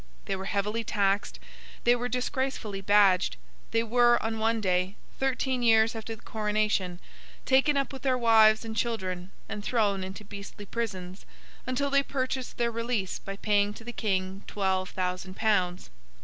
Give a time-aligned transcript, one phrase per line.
[0.25, 1.37] They were heavily taxed;
[1.83, 3.37] they were disgracefully badged;
[3.69, 6.99] they were, on one day, thirteen years after the coronation,
[7.45, 11.23] taken up with their wives and children and thrown into beastly prisons,
[11.67, 15.91] until they purchased their release by paying to the King twelve thousand pounds.